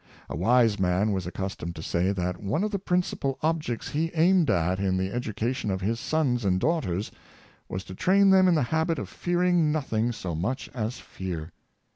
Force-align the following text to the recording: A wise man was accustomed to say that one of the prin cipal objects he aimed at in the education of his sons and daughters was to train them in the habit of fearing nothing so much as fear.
A 0.29 0.35
wise 0.35 0.79
man 0.79 1.11
was 1.11 1.27
accustomed 1.27 1.75
to 1.75 1.83
say 1.83 2.11
that 2.11 2.41
one 2.41 2.63
of 2.63 2.71
the 2.71 2.79
prin 2.79 3.03
cipal 3.03 3.37
objects 3.43 3.89
he 3.89 4.09
aimed 4.15 4.49
at 4.49 4.79
in 4.79 4.97
the 4.97 5.11
education 5.13 5.69
of 5.69 5.81
his 5.81 5.99
sons 5.99 6.43
and 6.43 6.59
daughters 6.59 7.11
was 7.69 7.83
to 7.83 7.93
train 7.93 8.31
them 8.31 8.47
in 8.47 8.55
the 8.55 8.63
habit 8.63 8.97
of 8.97 9.09
fearing 9.09 9.71
nothing 9.71 10.11
so 10.11 10.33
much 10.33 10.69
as 10.73 10.97
fear. 10.97 11.51